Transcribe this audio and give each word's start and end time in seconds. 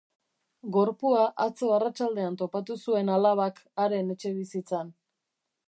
Gorpua 0.77 1.19
atzo 1.45 1.69
arratsaldean 1.75 2.39
topatu 2.43 2.79
zuen 2.87 3.13
alabak 3.17 3.61
haren 3.85 4.11
etxebizitzan. 4.15 4.91